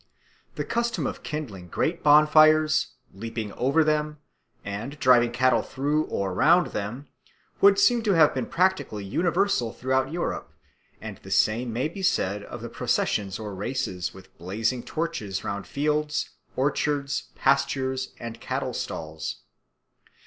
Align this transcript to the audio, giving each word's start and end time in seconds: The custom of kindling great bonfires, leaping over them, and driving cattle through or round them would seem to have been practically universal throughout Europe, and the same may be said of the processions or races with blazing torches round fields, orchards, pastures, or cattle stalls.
The 0.55 0.65
custom 0.65 1.05
of 1.05 1.21
kindling 1.21 1.67
great 1.67 2.01
bonfires, 2.01 2.93
leaping 3.13 3.53
over 3.53 3.83
them, 3.83 4.17
and 4.65 4.97
driving 4.97 5.29
cattle 5.31 5.61
through 5.61 6.05
or 6.05 6.33
round 6.33 6.71
them 6.71 7.07
would 7.61 7.77
seem 7.77 8.01
to 8.05 8.13
have 8.15 8.33
been 8.33 8.47
practically 8.47 9.03
universal 9.05 9.71
throughout 9.71 10.11
Europe, 10.11 10.51
and 10.99 11.17
the 11.19 11.29
same 11.29 11.71
may 11.71 11.87
be 11.87 12.01
said 12.01 12.41
of 12.41 12.63
the 12.63 12.67
processions 12.69 13.37
or 13.37 13.53
races 13.53 14.11
with 14.11 14.35
blazing 14.39 14.81
torches 14.81 15.43
round 15.43 15.67
fields, 15.67 16.31
orchards, 16.55 17.29
pastures, 17.35 18.15
or 18.19 18.31
cattle 18.31 18.73
stalls. 18.73 19.43